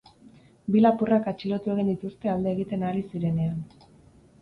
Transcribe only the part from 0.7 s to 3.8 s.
Bi lapurrak atxilotu egin dituzte alde egiten ari zirenean.